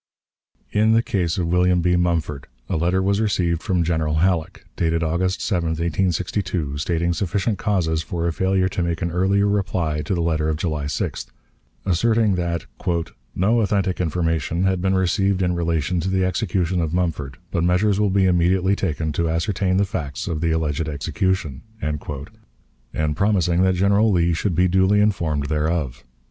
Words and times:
In 0.71 0.93
the 0.93 1.03
case 1.03 1.37
of 1.37 1.45
William 1.49 1.79
B. 1.79 1.95
Mumford, 1.95 2.47
a 2.67 2.75
letter 2.75 3.03
was 3.03 3.21
received 3.21 3.61
from 3.61 3.83
General 3.83 4.15
Halleck, 4.15 4.65
dated 4.75 5.03
August 5.03 5.41
7, 5.43 5.69
1862, 5.69 6.79
stating 6.79 7.13
sufficient 7.13 7.59
causes 7.59 8.01
for 8.01 8.25
a 8.25 8.33
failure 8.33 8.67
to 8.67 8.81
make 8.81 9.03
an 9.03 9.11
earlier 9.11 9.45
reply 9.47 10.01
to 10.01 10.15
the 10.15 10.21
letter 10.23 10.49
of 10.49 10.57
July 10.57 10.85
6th; 10.85 11.27
asserting 11.85 12.33
that 12.33 12.65
"no 13.35 13.61
authentic 13.61 14.01
information 14.01 14.63
had 14.63 14.81
been 14.81 14.95
received 14.95 15.43
in 15.43 15.53
relation 15.53 15.99
to 15.99 16.09
the 16.09 16.25
execution 16.25 16.81
of 16.81 16.95
Mumford, 16.95 17.37
but 17.51 17.63
measures 17.63 17.99
will 17.99 18.09
be 18.09 18.25
immediately 18.25 18.75
taken 18.75 19.11
to 19.11 19.29
ascertain 19.29 19.77
the 19.77 19.85
facts 19.85 20.27
of 20.27 20.41
the 20.41 20.49
alleged 20.49 20.89
execution," 20.89 21.61
and 21.79 23.15
promising 23.15 23.61
that 23.61 23.75
General 23.75 24.11
Lee 24.11 24.33
should 24.33 24.55
be 24.55 24.67
duly 24.67 24.99
informed 24.99 25.45
thereof. 25.45 26.03